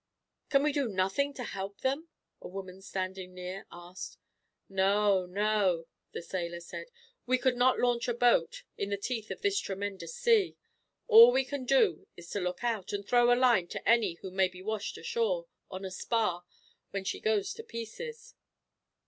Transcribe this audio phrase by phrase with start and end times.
[0.49, 2.07] "Can we do nothing to help them?"
[2.41, 4.17] a woman standing near asked.
[4.67, 6.87] "No, no," the sailor said;
[7.27, 10.57] "we could not launch a boat, in the teeth of this tremendous sea.
[11.07, 14.31] All we can do is to look out, and throw a line to any who
[14.31, 16.45] may be washed ashore, on a spar,
[16.89, 18.33] when she goes to pieces."